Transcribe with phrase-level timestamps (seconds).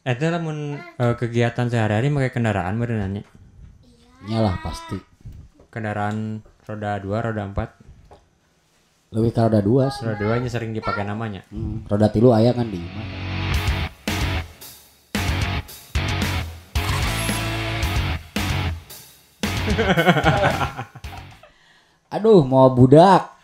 [0.00, 3.20] Itu lamun eh, kegiatan sehari-hari pakai kendaraan berenangnya.
[4.24, 4.96] Nyalah pasti.
[5.68, 9.12] Kendaraan roda 2, roda 4.
[9.12, 10.08] Lebih kalau ada dua sih.
[10.08, 11.44] Roda 2 nya sering dipakai namanya.
[11.52, 12.80] Hmm, roda tilu ayah kan di.
[22.16, 23.36] Aduh, mau budak.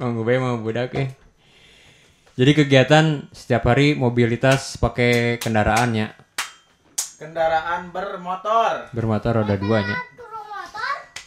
[0.00, 1.27] Mau gue mau budak eh.
[2.38, 6.14] Jadi kegiatan setiap hari mobilitas pakai kendaraannya
[7.18, 8.94] Kendaraan bermotor.
[8.94, 9.98] bermotor roda 2 nya.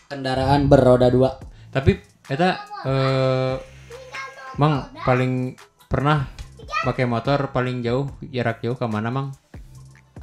[0.07, 1.35] Kendaraan beroda dua.
[1.67, 1.99] Tapi
[2.31, 3.55] eta eh
[4.55, 5.59] Mang paling
[5.91, 6.31] pernah
[6.87, 9.35] pakai motor paling jauh jarak jauh ke mana Mang?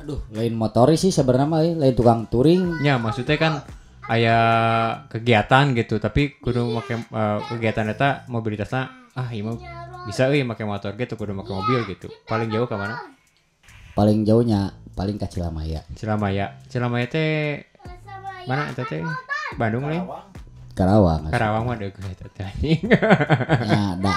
[0.01, 1.77] Aduh, lain motoris sih sebenarnya mah, eh.
[1.77, 2.81] lain tukang touring.
[2.81, 3.61] Ya maksudnya kan
[4.09, 4.39] aya
[5.13, 9.53] kegiatan gitu tapi kudu make eh, kegiatan eta mobilitasnya ah iya
[10.09, 12.09] bisa euy make motor gitu kudu make mobil gitu.
[12.25, 12.97] Paling jauh ke mana?
[13.93, 15.85] Paling jauhnya paling ke Cilamaya.
[15.93, 16.57] Cilamaya.
[16.73, 17.69] Cilamaya teh
[18.49, 19.05] mana eta teh?
[19.61, 20.09] Bandung lain?
[20.73, 21.29] Karawang.
[21.29, 22.51] Karawang mah deukeut eta teh.
[23.69, 24.15] Ya, da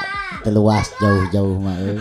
[0.47, 1.75] teluas jauh-jauh mah.
[1.75, 1.99] eh.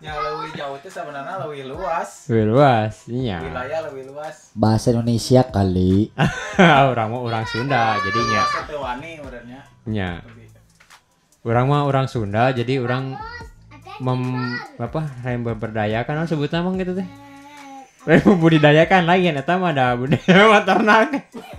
[0.00, 2.30] Lebih itu sebenarnya lebih luas.
[2.30, 3.40] Wih, luas, iya.
[3.42, 4.52] Wilayah lebih luas.
[4.54, 6.08] Bahasa Indonesia kali.
[6.90, 8.42] orang mah orang Sunda jadinya.
[8.48, 9.60] Satu wani sebenarnya.
[9.88, 10.10] Nya.
[11.40, 13.16] Orang mah orang Sunda jadi orang
[14.00, 14.20] mem
[14.80, 17.08] apa memberdayakan oh, sebutnya emang gitu teh.
[18.08, 21.08] Lain membudidayakan lain eta mah ada budaya mah ternak.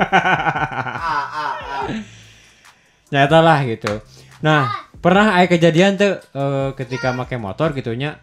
[0.01, 1.53] Ah.
[3.13, 4.01] Nyata lah gitu.
[4.41, 8.17] Nah, pernah ada kejadian tuh eh, ketika pakai motor gitunya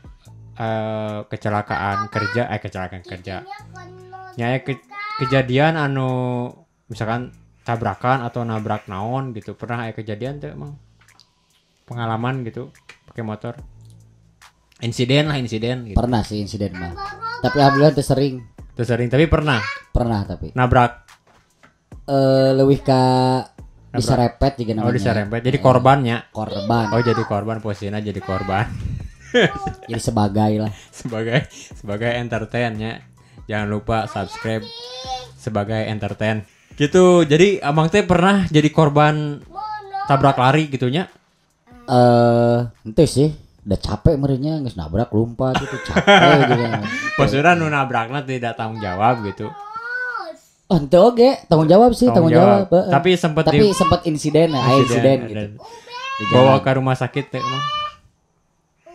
[0.59, 3.47] eh, kecelakaan kerja, eh kecelakaan kerja.
[4.39, 4.87] Aya ke-
[5.23, 6.47] kejadian anu
[6.87, 7.35] misalkan
[7.67, 9.55] tabrakan atau nabrak naon gitu.
[9.59, 10.79] Pernah ada kejadian tuh emang
[11.89, 12.69] pengalaman gitu
[13.09, 13.55] pakai motor.
[14.85, 15.97] Insiden lah insiden gitu.
[15.99, 16.93] Pernah sih insiden mah.
[17.41, 18.45] Tapi alhamdulillah teu sering.
[18.77, 19.59] Terus sering tapi pernah
[19.91, 20.55] Pernah tapi.
[20.55, 21.09] nabrak
[22.09, 23.03] Eh lebih ke
[23.93, 24.89] diserempet juga namanya.
[24.89, 25.41] oh diserempet.
[25.45, 26.17] Jadi korbannya.
[26.33, 26.87] Korban.
[26.93, 28.65] Oh jadi korban posisinya jadi korban.
[29.93, 30.73] Jadi sebagai lah.
[30.89, 33.05] sebagai sebagai entertainnya
[33.45, 34.65] jangan lupa subscribe
[35.37, 36.49] sebagai entertain
[36.81, 39.45] gitu jadi abang teh pernah jadi korban
[40.09, 41.13] tabrak lari gitunya
[41.89, 43.29] Eh ente sih
[43.61, 46.65] udah capek merinya nggak nabrak lompat gitu capek gitu.
[47.19, 49.49] maksudnya nu nabrakna tidak tanggung jawab gitu
[50.67, 52.69] Oh, ente oke, tanggung jawab sih, tanggung, jawab.
[52.69, 52.93] heeh.
[52.93, 55.33] tapi sempet Tapi di sempat insiden, ya, insiden, gitu.
[55.35, 55.51] dan
[56.15, 57.65] Di bawa ke rumah sakit teh emang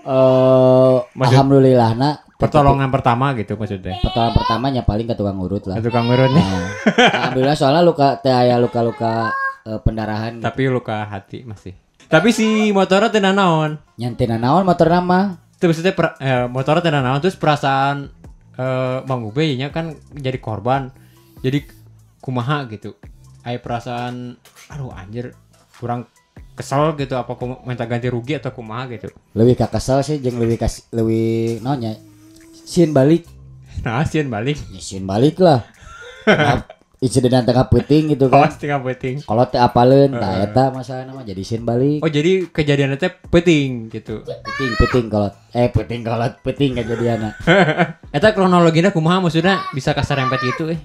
[0.03, 5.79] Eh, Maksud- alhamdulillah nak pertolongan pertama gitu maksudnya pertolongan pertamanya paling ke tukang urut lah.
[5.79, 6.67] tukang urutnya Nah,
[7.23, 9.31] alhamdulillah soalnya luka teh aya luka-luka
[9.63, 10.43] eh, pendarahan gitu.
[10.43, 11.71] tapi luka hati masih
[12.13, 13.81] tapi si motornya teh naon?
[13.97, 15.33] Nyantina naon motor nama?
[15.57, 17.17] Itu maksudnya per, eh, motornya naon?
[17.25, 18.05] Terus perasaan
[18.53, 20.93] eh, bang Ube nya kan jadi korban
[21.41, 21.65] jadi
[22.21, 22.93] kumaha gitu.
[23.41, 24.37] Aya perasaan
[24.69, 25.33] aduh anjir
[25.81, 26.05] kurang
[26.53, 29.09] kesel gitu apa ku minta ganti rugi atau kumaha gitu.
[29.33, 31.97] Lebih ke kesel sih jeung lebih kas lebih naonnya
[32.53, 33.25] sieun balik.
[33.83, 34.61] Nah sieun balik.
[34.69, 35.65] Ya sieun balik lah.
[36.29, 36.61] Nah,
[37.03, 41.19] insiden tengah puting gitu oh kan setengah peting kalau teh apaleun tah eta masalah nama
[41.21, 41.99] jadi sieun balik.
[41.99, 44.23] Oh jadi kejadiannya teh peting gitu.
[44.23, 45.33] Puting puting kolot.
[45.51, 47.35] Eh puting kolot puting kejadianna
[48.15, 49.59] Eta kronologinya kumaha maksudnya?
[49.75, 50.79] Bisa kasarempet gitu eh?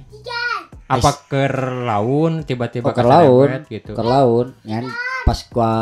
[0.89, 1.45] Apa ke
[1.85, 3.93] laun tiba-tiba Oh, ke laun, kasarempet gitu?
[3.93, 4.89] ke laun, nyan
[5.23, 5.73] pas gua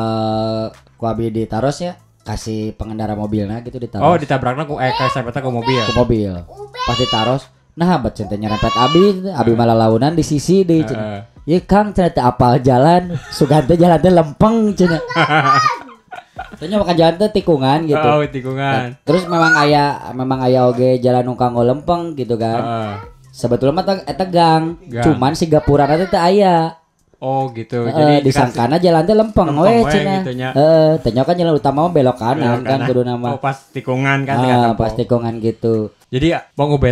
[0.99, 1.95] gua abi ditaros ya,
[2.27, 4.03] kasih pengendara mobilnya gitu ditaros.
[4.03, 5.83] oh ditabraknya ku eh kasarempetnya ke mobil.
[5.87, 6.33] Ke mobil.
[6.75, 7.47] Pas ditaros,
[7.77, 11.21] nah bat centenya nyerempet abi, abi malah launan di sisi di Heeh.
[11.47, 14.99] Ya Kang ternyata apal jalan, sugante jalan teh lempeng cenah.
[16.59, 18.03] Ternyata makan jalan teh tikungan gitu.
[18.03, 22.59] oh tikungan Terus memang aya memang aya oge jalan nu kanggo lempeng gitu kan.
[22.59, 22.93] Heeh.
[23.31, 25.05] Sebetulnya mah eta gang, Gang.
[25.07, 26.75] cuman si gapurana teh teu aya.
[27.17, 30.21] oh gitu Jadi jadi disangkana jalan teh lempeng Lempeng we cenah.
[30.21, 30.31] gitu.
[30.35, 33.29] Heeh, teh nya kan jalan utama mah belok kanan Belok kan kudu nama.
[33.33, 35.95] oh pas tikungan kan ah, tiga pas tikungan gitu.
[36.11, 36.91] jadi bang Ube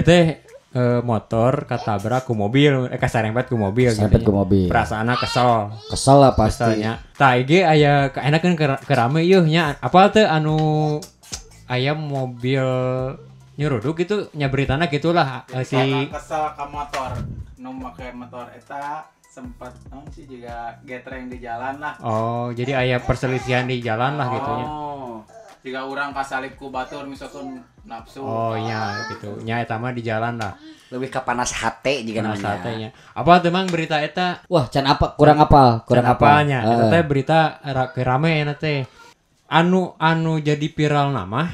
[0.74, 4.66] eh, motor katabrak ku mobil eh kasarempet ku mobil Sampai gitu ke mobil.
[4.66, 6.66] perasaannya kesel Kesel lah pasti.
[6.66, 6.98] Pastinya.
[7.14, 9.78] Tah ge aya keenakan ke, ke rame yeuh nya.
[9.78, 10.98] Apa teh anu
[11.70, 12.66] aya mobil
[13.54, 15.78] nyuruduk gitu nya beritana gitulah eh, si
[16.10, 17.10] kesel ke motor.
[17.56, 21.98] Nu make motor eta sempat non sih juga getreng di jalan lah.
[22.02, 24.66] Oh, jadi aya perselisihan di jalan lah gitu nya.
[25.64, 28.20] Jika orang kasalip ku batur misalkan nafsu.
[28.20, 29.40] Oh iya gitu.
[29.40, 30.52] Nya eta mah di jalan lah.
[30.92, 32.44] Lebih ke panas hate juga Kena namanya.
[32.60, 32.88] satenya.
[33.16, 34.44] Apa tuh mang berita eta?
[34.52, 35.16] Wah, can apa?
[35.16, 35.80] Kurang apa?
[35.88, 36.20] Kurang apa?
[36.20, 36.60] apanya?
[36.68, 37.38] Eta teh berita
[37.96, 38.84] rame eta teh.
[39.48, 41.48] Anu anu jadi viral nama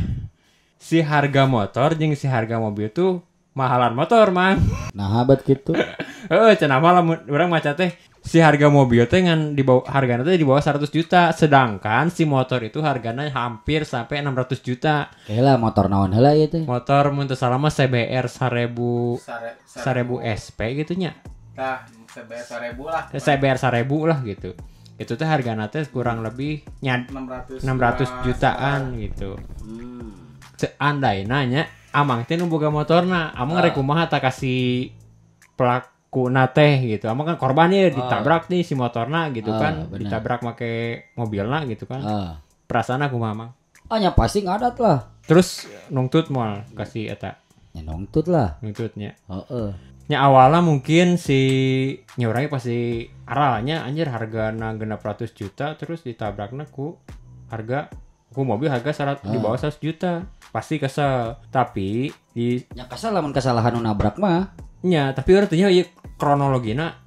[0.74, 3.22] si harga motor jeung si harga mobil tuh
[3.54, 4.58] mahalan motor mang
[4.90, 5.70] Nah, habat gitu.
[6.34, 7.94] Heeh, cenah mah lamun urang maca teh
[8.30, 12.22] si harga mobil teh ngan di bawah hargana teh di bawah 100 juta sedangkan si
[12.22, 15.10] motor itu harganya hampir sampai 600 juta.
[15.26, 16.62] Lah motor naon heula ieu teh.
[16.62, 18.70] motor mun teu salah mah CBR 1000
[19.18, 21.18] Sare, 1000 SP gitu nya.
[21.58, 23.10] Nah, sebelas seribu lah.
[23.10, 24.54] CBR 1000 lah gitu.
[24.94, 28.94] Itu teh hargana teh kurang lebih nya 600 600 jutaan.
[29.02, 29.34] gitu.
[30.54, 33.66] Seandainya nya amang teh nu boga motorna amang Ah.
[33.66, 34.94] rek kumaha tak kasih
[36.10, 39.98] pelaku teh gitu amang kan korban ya ditabrak nih si motorna gitu Ah, kan benar.
[40.00, 40.72] ditabrak make
[41.14, 42.32] mobilna gitu kan Ah.
[42.66, 43.50] perasaan aku mah amang
[43.86, 45.06] Ah, pasti ngadat lah.
[45.22, 47.38] terus nungtut moal kasih eta
[47.70, 48.58] Ya nongtut lah.
[48.58, 49.70] nungtutnya Heeh.
[50.06, 51.38] nya awalnya mungkin si
[52.16, 52.78] nyurangnya pasti
[53.24, 56.98] arahnya anjir harga na genap ratus juta terus ditabrakna ku
[57.46, 57.86] harga
[58.28, 59.40] ku mobil harga syarat di Ah.
[59.40, 64.50] bawah 100 juta pasti kesel tapi di Ya kasar lamun kesalahan nabrak mah.
[64.80, 65.86] nya tapi artinya ieu
[66.20, 67.00] kronologina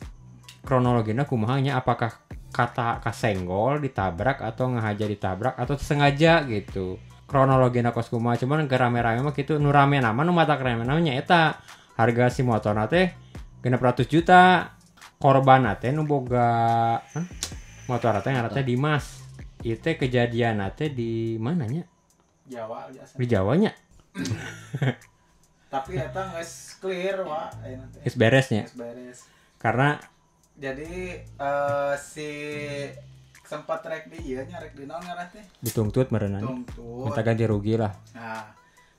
[0.65, 2.10] kronologina kumaha nya apakah
[2.50, 6.98] kata kasenggol ditabrak atau ngahaja ditabrak atau sengaja gitu.
[7.30, 11.13] Kronologina kos kumaha cuman ke rame-rame mah gitu nu rame nama nu mata rame namanya
[11.13, 11.62] eta.
[11.94, 13.13] Harga si motor teh
[13.62, 14.74] genep ratus juta
[15.21, 17.25] korban teh nu boga huh?
[17.86, 19.21] motor teh ngaran teh Dimas.
[19.62, 21.86] Itu kejadian teh di mananya
[22.44, 23.71] Jawa di Jawanya
[25.74, 27.50] Tapi eta geus clear wa
[28.00, 29.20] is beresnya Geus beres.
[29.58, 29.98] karena
[30.54, 32.30] Jadi eh, si
[33.44, 35.42] sempat rek di ieu nya rek di naon ngaran teh?
[35.60, 37.06] dituntut merenang Tuntut.
[37.06, 38.46] minta ganti rugi lah Nah,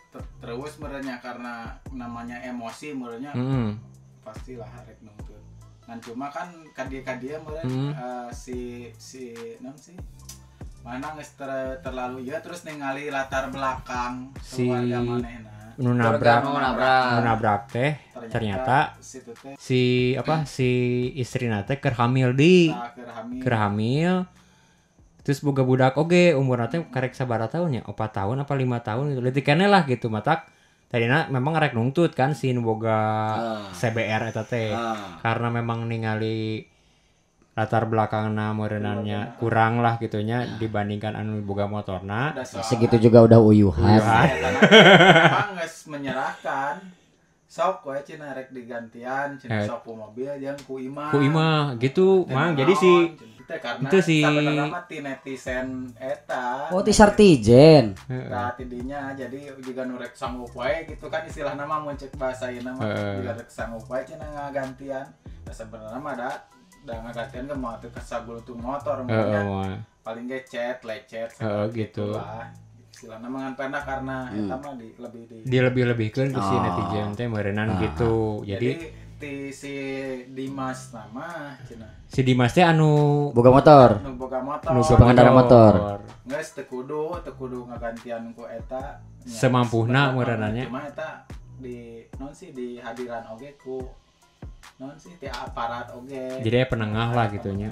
[0.09, 3.79] te- terus merenya karena namanya emosi merenya Mm.
[4.21, 5.39] pastilah rek nuntut.
[5.81, 7.93] Kan cuma kan kadia-kadia meureun Hmm.
[7.93, 8.59] eh, si
[8.93, 9.31] si
[9.61, 9.95] non sih
[10.81, 15.64] mana geus ter- terlalu ya terus ningali latar belakang Si- keluarga manehna.
[15.79, 17.03] Nu nabrak nu nabrak.
[17.11, 17.93] nu nabrak teh
[18.29, 18.95] ternyata
[19.59, 20.71] si apa si
[21.19, 23.41] istri nate keur hamil di tak keur hamil.
[23.43, 24.15] keur hamil
[25.25, 29.17] terus boga budak oge umur nate karek sabara tahun ya opat tahun apa lima tahun
[29.17, 30.47] gitu leutik keneh lah gitu matak
[30.93, 32.99] tadina memang rek nungtut kan si boga
[33.35, 33.67] Ah.
[33.73, 35.19] CBR eta teh Ah.
[35.25, 36.69] karena memang ningali
[37.55, 42.35] latar belakangna meureunannya kurang lah gitunya dibandingkan anu boga motorna.
[42.43, 43.95] Segitu juga udah uyuhan.
[43.97, 44.63] Tanah-
[45.25, 46.83] Emang geus menyerahkan.
[47.47, 49.65] Sok we cina rek digantian cina Eh.
[49.65, 51.15] sok ku mobil jeung ku imah.
[51.15, 52.53] Ku imah gitu mang.
[52.53, 53.15] jadi si
[53.47, 54.25] karena itu si-
[54.99, 56.67] netizen eta.
[56.71, 57.95] Oh, ti sartijen.
[58.09, 62.59] Nah, tidinya jadi juga nurek sanggup wae gitu kan istilah nama mun cek bahasa ieu
[62.61, 62.81] nama
[63.15, 65.07] juga rek sanggup wae cenah ngagantian.
[65.45, 66.31] Da sebenarnya mah da
[66.85, 69.73] da ngagantian ke motor ke sagulutung motor Heeh, mungkin moal.
[70.01, 72.13] paling ge cet lecet Heeh, gitu.
[72.13, 72.53] lah.
[72.87, 74.39] Istilah nama ngan pena karena Hmm.
[74.41, 76.61] eta mah di lebih di dia lebih lebihkan ke si Oh.
[76.63, 77.79] netizen teh meureunnan Ah.
[77.83, 78.15] gitu
[78.45, 79.75] jadi, jadi ti si
[80.29, 83.99] Dimas nama cenah si Dimas teh anu Boga motor.
[83.99, 85.73] nu boga motor nu Boga pengendara motor.
[86.25, 89.01] Nges teu kudu, teu kudu ngagantian ku eta.
[89.21, 89.33] nya.
[89.33, 90.65] Semampuna Sebenarnya, meureunannya.
[90.69, 91.11] Cuma eta
[91.57, 91.79] di
[92.15, 93.81] non sih di hadiran oge ku
[94.77, 96.43] non sih ti aparat oge.
[96.43, 97.71] jadi ya penengah lah gitunya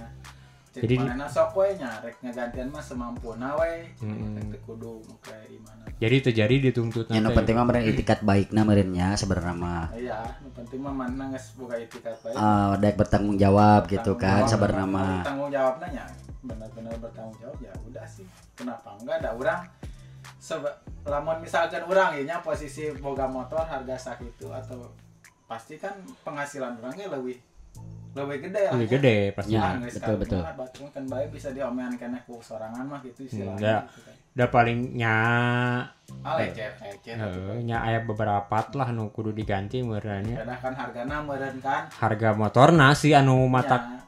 [0.72, 3.92] Jadi Jadi- manehna sok we nya rek ngagantian mah semampuna we.
[4.00, 4.40] Mm-mm.
[4.56, 5.84] Teu kudu kayak gimana.
[6.00, 9.92] jadi terjadi dituntut Ya nu penting mah meureun itikat baikna meureunnya sebenarnya mah.
[9.92, 12.16] Iya, nu penting mah mana geus boga itikat.
[12.32, 15.20] Ah, daek bertanggung jawab gitu kan Tanggung jawab, sebenarnya mah.
[15.20, 16.04] Tanggung jawabnya nya
[16.40, 18.24] benar-benar bertanggung jawab ya udah sih.
[18.56, 19.60] Kenapa enggak ada orang
[20.40, 20.72] sebe
[21.04, 24.88] lamun misalkan orang ya nya posisi boga motor harga sakitu atau
[25.52, 27.36] pasti kan penghasilan orangnya lebih
[28.12, 28.94] lebih gede lah lebih nya.
[28.94, 30.40] gede pasti Ya, Ah, geus betul, kan, betul.
[30.42, 33.56] mah batu kan bae bisa diomean kena ku sorangan mah gitu istilahnya.
[33.56, 33.82] Enggak.
[33.86, 34.14] gitu kan.
[34.32, 35.16] udah paling nya
[36.22, 37.16] Ah lecet, lecet.
[37.16, 41.82] eh, nya aya beberapa lah nu kudu diganti meureunnya Kadang kan hargana meureun kan.
[41.90, 44.00] harga motorna si anu mata Nya,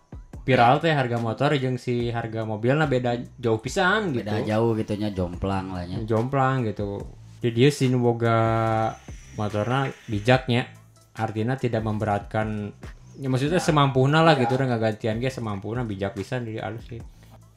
[0.43, 5.09] viral teh harga motor jeung si harga mobilna beda jauh pisan gitu Beda jauh gitunya
[5.11, 5.97] jomplang lah nya.
[6.03, 7.01] jomplang gitu
[7.41, 8.37] jadi dia si nu boga
[9.35, 10.69] motorna bijaknya
[11.15, 12.75] artinya tidak memberatkan
[13.15, 16.99] ya maksudnya semampuna lah gitu udah gantian ge semampuna bijak bisa di alus sih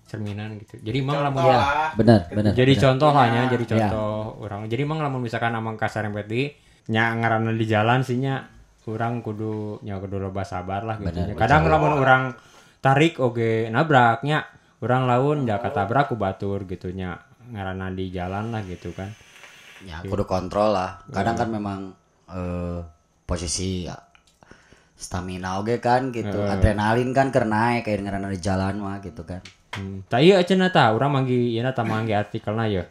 [0.08, 1.66] cerminan gitu jadi emang lamun Ya, lah.
[1.98, 2.54] bener, bener.
[2.54, 2.84] jadi bener.
[2.86, 3.42] contoh lah Ya.
[3.50, 6.54] jadi contoh orang jadi emang lamun misalkan amang kasar di
[6.88, 8.48] nya ngaranna di jalan sih nya
[8.86, 11.36] kurang kudu nya kudu loba sabar lah gitu Bener, nya.
[11.36, 11.74] kadang betul.
[11.76, 12.24] lamun orang
[12.80, 14.48] tarik oge nabraknya
[14.80, 17.18] orang laun ja katabrak ku batur gitu nya
[17.50, 19.10] ngaranna di jalan lah gitu kan
[19.78, 20.98] Ya kudu kontrol lah.
[21.06, 21.80] Kadang kan memang
[22.28, 22.80] eh,
[23.28, 24.00] posisi ya,
[24.96, 26.48] stamina oge kan gitu.
[26.48, 29.44] Adrenalin kan naik kayak ngaranna di jalan mah gitu kan.
[29.76, 30.08] Hmm.
[30.08, 32.88] Tak iya cenah tah urang manggi ieu ta manggi artikelna ya.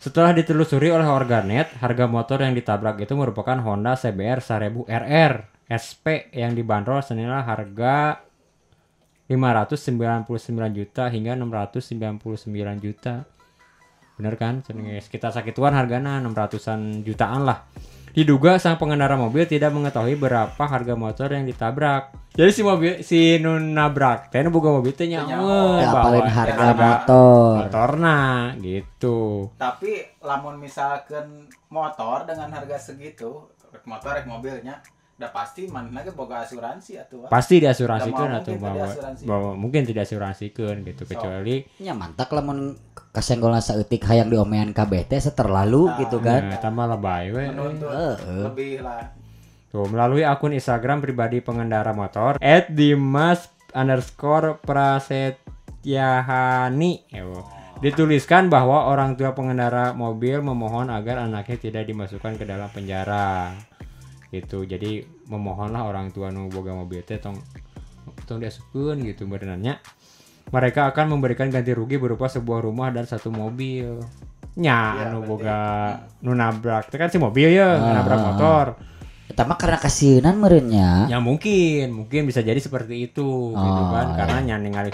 [0.00, 5.32] Setelah ditelusuri oleh warganet, harga motor yang ditabrak itu merupakan Honda CBR 1000 RR
[5.68, 8.24] SP yang dibanderol senilai harga
[9.28, 10.26] 599
[10.72, 13.28] juta hingga 699 juta.
[14.16, 14.64] Bener kan?
[14.64, 17.68] Senilai Sekitar sakituan harganya 600-an jutaan lah.
[18.10, 22.10] Diduga sang pengendara mobil tidak mengetahui berapa harga motor yang ditabrak.
[22.34, 27.54] Jadi si mobil si nun nabrak teh nu boga mobil teh nya harga harga motor.
[27.66, 28.18] motorna
[28.62, 29.50] gitu.
[29.58, 34.78] tapi lamun misalkan motor dengan harga segitu rek motor rek mobilnya
[35.20, 37.28] udah pasti mana ge boga asuransi atuh Wak.
[37.28, 38.88] Pasti diasuransikan Nggak mau atau mungkin bawa,
[39.28, 42.72] bawa mungkin tidak asuransikan gitu kecuali nya mantak lamun
[43.12, 47.52] kasenggol saeutik hayang diomean KBT seterlalu Nah, gitu kan Nah, tambah lebay we.
[47.52, 48.48] menuntut Heeh.
[48.48, 49.12] lebih lah
[49.68, 52.40] Tuh, melalui akun Instagram pribadi pengendara motor
[52.72, 57.44] @dimas underscore prasetyahani Ewo.
[57.78, 63.54] dituliskan bahwa orang tua pengendara mobil memohon agar anaknya tidak dimasukkan ke dalam penjara
[64.30, 67.38] gitu jadi memohonlah orang tua nu boga mobil teh tong
[68.24, 69.82] tong diasukeun gitu berenanya
[70.50, 73.98] mereka akan memberikan ganti rugi berupa sebuah rumah dan satu mobil
[74.54, 75.58] nya Iya, anu boga
[76.22, 78.00] nu nabrak teh kan si mobil ya Ah.
[78.00, 78.66] nabrak motor
[79.30, 81.06] Eta mah karena kasihanan merenya.
[81.06, 84.10] Ya mungkin, mungkin bisa jadi seperti itu gitu Oh, kan.
[84.10, 84.16] iya.
[84.18, 84.90] Karena nya ningali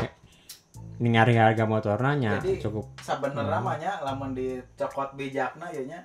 [1.01, 5.99] ningali harga motornya nya Jadi, cukup sebenarnya mah nya lamun dicokot bijakna ya nya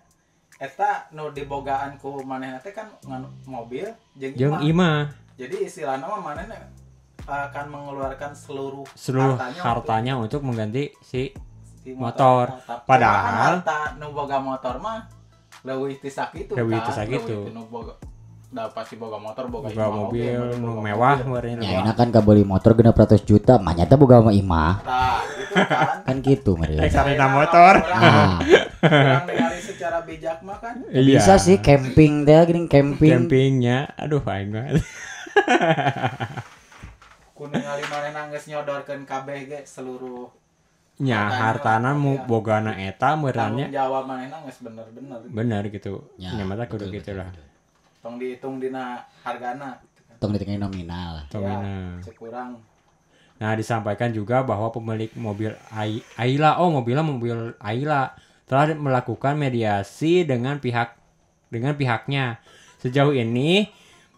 [0.62, 4.70] eta nu dibogaan ku manehna teh kan ngan mobil jeung jeung imah.
[4.70, 4.98] imah
[5.34, 6.70] Jadi istilahnya mah manehna
[7.25, 11.41] akan mengeluarkan seluruh seluruh hartanya hartanya untuk mengganti si untuk
[11.82, 12.62] si motor.
[12.62, 13.34] Tapi Padahal- kan
[13.65, 15.10] harta nu boga motor mah
[15.65, 16.86] leuwih ti sakitu Leuwih kan.
[16.86, 17.25] ti sakitu.
[17.25, 17.98] Leuwih ti nu boga
[18.51, 21.30] da pasti boga motor boga, boga imah mobil nu boga mewah mobil.
[21.32, 24.84] meureun Ya enak kan kabeli motor genep ratus juta, mah nyata boga sama imah.
[24.86, 25.98] Tah, kan.
[26.03, 26.55] Kan gitu.
[26.58, 27.75] Eh, sarina motor.
[27.77, 28.39] Nah,
[28.81, 29.29] Orang
[29.62, 31.17] secara bijak mah kan Iya.
[31.17, 33.13] bisa sih camping teh gini camping.
[33.15, 34.74] campingnya aduh aing mah
[37.31, 40.29] ku ningali manehna geus nyodorkeun kabeh ge seluruh
[40.98, 42.25] nya hartana mu Iya.
[42.25, 47.12] bogana eta meureunnya jawab manehna geus bener-bener bener gitu Ya, nya mata kudu betul, gitu
[47.15, 47.29] lah
[48.01, 49.77] tong dihitung dina hargana
[50.17, 51.25] Tong ditinggalin nominal.
[51.34, 51.98] Tomina.
[51.98, 52.62] ya, kurang
[53.41, 58.13] Nah, disampaikan juga bahwa pemilik mobil Ai- Ayla, oh mobilnya mobil Ayla,
[58.45, 60.93] telah melakukan mediasi dengan pihak
[61.50, 62.38] dengan pihaknya.
[62.77, 63.65] Sejauh ini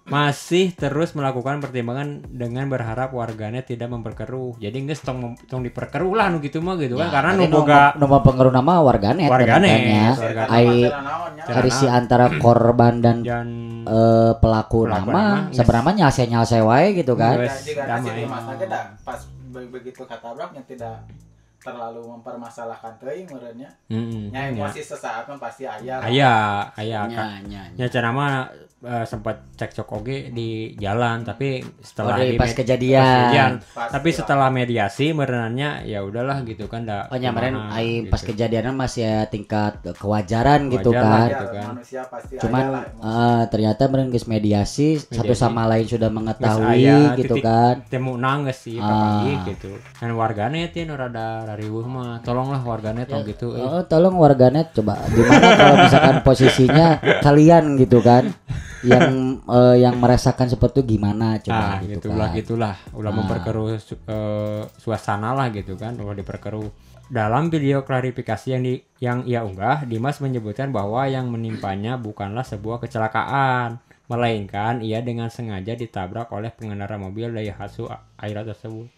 [0.04, 4.60] masih terus melakukan pertimbangan dengan berharap warganet tidak memperkeruh.
[4.60, 7.56] Jadi nggak tong tong diperkeruh lah nu gitu mah gitu kan Ya, karena tadi nu
[7.56, 10.20] boga nu pengaruh nama warganet Warganet.
[10.52, 10.92] Ai
[11.64, 13.48] Risi antara korban dan dan
[13.86, 15.56] eh, pelaku, Pelaku nama nama, yes.
[15.60, 17.36] sebenarnya nyalse nyalse wae gitu kan.
[17.40, 17.64] Yes.
[17.64, 19.20] si Dimas ge da pas
[19.52, 21.04] be- begitu katabraknya tidak
[21.64, 24.68] terlalu mempermasalahkan teuing meureunnya Mm-mm, nya nya.
[24.68, 26.06] emosi sesaat kan pasti aya lah.
[26.06, 26.34] Aya,
[26.74, 27.40] aya Nya, kan.
[27.46, 27.80] nya, nya.
[27.80, 28.52] Ya cara mah
[28.82, 33.52] eh, sempat cekcok oge di jalan tapi Oh, setelah dari di pas med- kejadian.
[33.64, 34.18] Pasti tapi lah.
[34.18, 38.12] setelah mediasi merenannya ya udahlah gitu kan dah Oh nyamperin kumaha ai gitu.
[38.12, 41.30] pas kejadian masih ya tingkat kewajaran gitu Wajar lah, kan.
[41.30, 41.66] gitu kan.
[41.72, 45.40] manusia pasti aya Cuman lah eh, ternyata meren geus mediasi, satu Mediasi.
[45.40, 47.76] sama lain sudah mengetahui aya gitu titik kan.
[47.88, 48.92] temu nangis sih Ah.
[49.24, 53.62] pagi gitu kan warganet ya nu rada rariweuh mah tolonglah warganet tong gitu eh.
[53.62, 56.88] Oh, tolong warganet coba gimana kalau misalkan posisinya
[57.22, 58.34] kalian gitu kan
[58.82, 62.36] yang eh, yang merasakan seperti itu gimana coba ah gitu gitulah kan.
[62.36, 63.16] gitulah ulah Ah.
[63.16, 66.68] memperkeruh su- eh, suasana lah gitu kan ulah diperkeruh
[67.08, 72.82] dalam video klarifikasi yang di yang ia unggah Dimas menyebutkan bahwa yang menimpanya bukanlah sebuah
[72.82, 78.90] kecelakaan melainkan ia dengan sengaja ditabrak oleh pengendara mobil Daihatsu Aira tersebut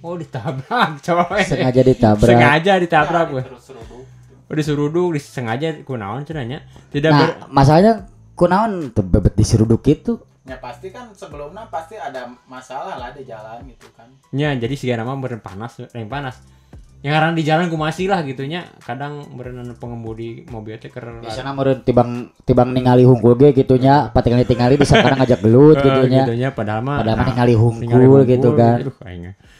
[0.00, 2.26] oh ditabrak coba sengaja ditabrak.
[2.26, 3.44] sengaja ditabrak Ya, weh.
[3.44, 4.02] terus seruduk.
[4.46, 6.62] Oh diseruduk, disengaja kunaon cenanya.
[6.88, 7.92] Tidak Nah, ber masalahnya
[8.32, 10.18] kunaon tuh bebet diseruduk itu.
[10.42, 14.86] ya pasti kan sebelumnya pasti ada masalah lah di jalan gitu kan nya jadi sih
[14.88, 16.38] nama beren panas, yang panas.
[17.06, 18.66] Yang karena di jalan ku masih lah gitunya.
[18.82, 24.42] Kadang berenan pengemudi mobil teh keur Biasanya meureun tibang tibang ningali hungkul ge gitunya, patingali
[24.42, 26.26] tingali bisa kadang ngajak gelut gitunya.
[26.26, 28.82] gitunya padahal mah Padahal mah nah, ningali hungkul, ningali gitu kan.
[28.82, 28.94] aduh.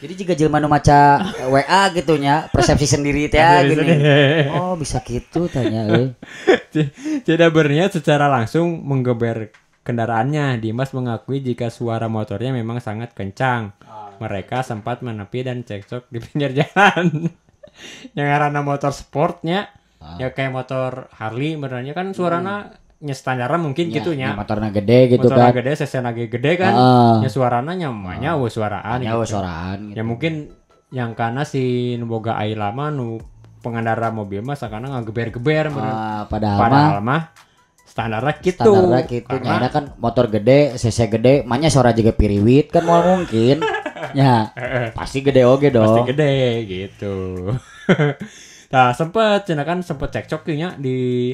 [0.03, 3.95] Jadi jika jelema nu maca WA gitunya, persepsi sendiri teh gini.
[4.51, 6.19] Oh, bisa gitu tanya euy.
[7.31, 9.55] Tidak berniat secara langsung menggeber
[9.87, 10.59] kendaraannya.
[10.59, 13.71] Dimas mengakui jika suara motornya memang sangat kencang.
[13.87, 17.31] Ah, Mereka sempat menepi dan cekcok di pinggir jalan.
[18.17, 20.13] yang karena motor sportnya Ah.
[20.21, 24.37] ya kayak motor Harley sebenarnya kan suaranya nya standarnya mungkin Ya, gitu nya.
[24.37, 25.57] motorna gede gitu Motornya kan.
[25.57, 25.93] gede, cc
[26.29, 26.73] gede kan.
[26.73, 27.13] Heeh.
[27.25, 29.41] Ya suaranya nyamanya oh, suaraan Hanya gitu.
[29.41, 29.97] soraan gitu.
[29.97, 30.53] Ya mungkin
[30.93, 33.17] yang karena si Boga Ai lama nu
[33.59, 35.81] pengendara mobil mah sakana ngageber-geber bener.
[35.91, 37.21] Ah, padahal, Padahal mah
[37.97, 38.61] standarnya gitu.
[38.61, 43.01] standarnya gitu Karena nyana kan motor gede cc gede makanya suara juga piriwit kan mau
[43.01, 43.65] mungkin
[44.19, 44.53] ya
[44.93, 46.37] pasti gede oge pasti dong gede
[46.69, 47.15] gitu.
[48.73, 51.33] nah sempet cina kan sempet cekcok nya di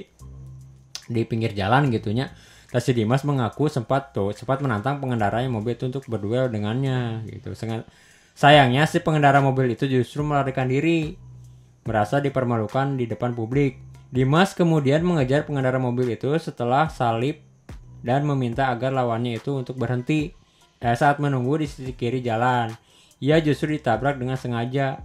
[1.12, 2.32] di pinggir jalan gitunya.
[2.74, 7.22] Nah, si Dimas mengaku sempat tuh sempat menantang pengendara yang mobil itu untuk berduel dengannya
[7.30, 7.54] gitu.
[7.54, 7.86] Sengat-
[8.34, 11.14] Sayangnya si pengendara mobil itu justru melarikan diri,
[11.86, 13.78] merasa dipermalukan di depan publik.
[14.14, 17.42] Dimas kemudian mengejar pengendara mobil itu setelah salib
[18.06, 20.38] dan meminta agar lawannya itu untuk berhenti.
[20.78, 22.70] Eh, saat menunggu di sisi kiri jalan,
[23.18, 25.02] ia justru ditabrak dengan sengaja.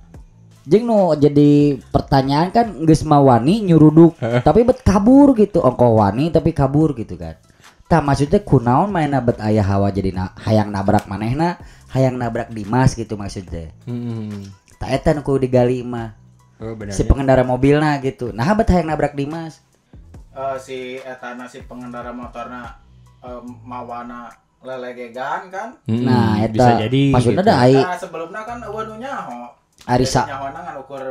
[0.69, 6.29] Jeng nu jadi pertanyaan kan geus mah wani nyuruduk tapi bet kabur gitu ongko wani
[6.29, 7.41] tapi kabur gitu kan
[7.89, 11.57] Tah maksudnya kunaon main bet ayah hawa jadi na hayang nabrak manehna
[11.89, 14.45] hayang nabrak Dimas gitu maksudnya Hmm.
[14.77, 16.18] tak eta nu kudu digali mah
[16.59, 16.91] Oh, benar.
[16.91, 18.35] si pengendara mobilna gitu.
[18.35, 19.63] Nah bet hayang nabrak Dimas.
[20.35, 22.79] Eh, si etana si pengendara motorna
[23.23, 24.31] eh, mawana
[24.63, 25.69] lelegegan kan?
[25.87, 26.83] Hmm, nah bisa eta.
[26.87, 27.03] jadi.
[27.15, 27.51] maksudnya gitu.
[27.51, 29.55] da ai nah sebelumnya kan eueuh nu nyaho.
[29.87, 30.27] Arisa.
[30.27, 31.03] Nyawana kan ukur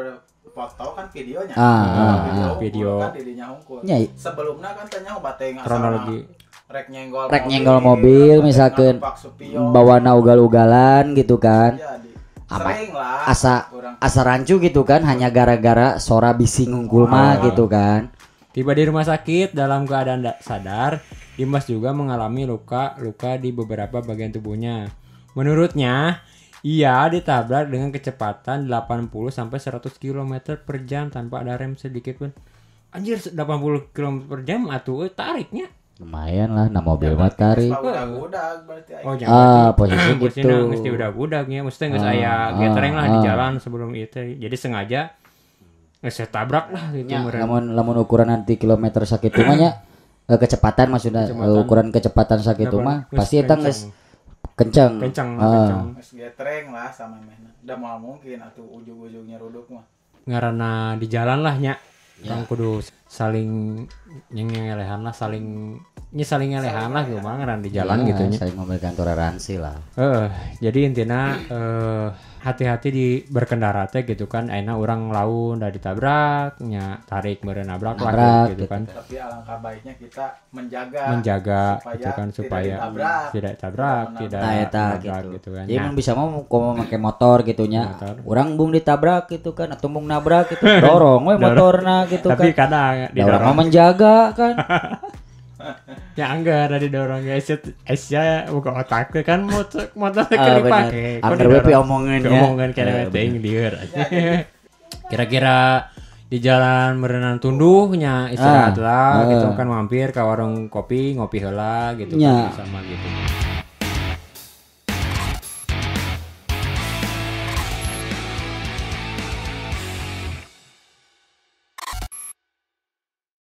[0.51, 1.55] foto kan videonya.
[1.55, 2.91] Ah, ah, unggul video.
[2.99, 6.19] kan di dinya hungkul nya sebelumnya kan teh nyaho bateng kronologi.
[6.67, 8.99] rek nyenggol Rek nyenggol mobil, misalkan
[9.71, 11.79] bawa ugal-ugalan gitu kan.
[11.79, 12.16] Iya, di-
[12.47, 17.67] Apa- lah asa kurang asa rancu gitu kan hanya gara-gara sora bising unggul mah gitu
[17.67, 18.11] kan
[18.57, 21.05] Tiba di rumah sakit dalam keadaan da- sadar,
[21.37, 24.89] Dimas juga mengalami luka-luka di beberapa bagian tubuhnya.
[25.37, 26.25] Menurutnya,
[26.65, 32.33] ia ditabrak dengan kecepatan 80 sampai 100 km per jam tanpa ada rem sedikit pun.
[32.89, 35.69] Anjir 80 km per jam atuh euy, tariknya.
[35.97, 41.59] Lumayan lah nah mobil mah tarik udah berarti Oh, ah posisi gitu mesti udah budaknya,
[41.61, 43.23] mesti geus Ah, aya ah, getereng lah di ah.
[43.25, 44.37] jalan sebelum itu.
[44.37, 45.01] Jadi sengaja
[45.97, 47.41] geus saya tabrak lah gitu Ya, meureun.
[47.41, 49.71] lamun lamun ukuran nanti kilometer sakit mah nya
[50.29, 51.49] eh, kecepatan maksudnya Kecepatan.
[51.49, 53.63] eh, ukuran kecepatan sakit mah pasti eta kenceng.
[53.63, 53.79] geus
[54.53, 55.41] kenceng kencang Ah.
[55.41, 55.85] kencang.
[55.97, 59.85] Geus getreng lah sama mehna udah mau mungkin atuh ujung-ujungnya ruduk mah
[60.23, 61.73] ngarana di jalan lah nya
[62.19, 63.83] Orang kudu saling
[64.31, 68.55] nyengelehan lah saling nya saling ngelehan lah gimana ngaran di jalan Ya, gitu nya saling
[68.55, 69.75] memberikan toleransi lah.
[69.99, 70.27] Eh
[70.63, 74.47] jadi intinya eh hati-hati di berkendara teh gitu kan.
[74.47, 78.65] Enak orang laun udah ditabrak nya tarik meureun nabrak lah gitu gitu.
[78.71, 78.87] kan.
[78.87, 81.03] Tapi alangkah baiknya kita menjaga.
[81.11, 83.27] Menjaga supaya gitu kan tidak supaya ditabrak.
[83.35, 85.65] tidak tabrak Tidak tidak nah eta gitu, gitu kan.
[85.67, 87.83] Jadi Nah, mun bisa mau kalau pakai motor gitu nya.
[87.91, 88.15] Motor.
[88.23, 90.63] orang bung ditabrak gitu kan atau bung nabrak gitu.
[90.63, 92.71] Dorong we motorna gitu tapi kan.
[92.71, 94.53] kadang Ya, orang didorong mah menjaga kan
[96.19, 97.49] ya enggak ada didorong guys
[97.83, 100.63] Asia buka otak kan motor motor Ah, keur bener.
[100.63, 101.65] dipake Kok Angker we didorong?
[101.67, 102.25] piomongan ya.
[102.27, 103.97] Keomongan kena Eh, lieur aja.
[105.07, 105.57] Kira-kira
[106.27, 109.29] di jalan merenang tunduhnya istirahat Ah, lah ah.
[109.29, 112.51] gitu kan mampir ke warung kopi ngopi heula gitu Nya.
[112.51, 113.07] kan sama gitu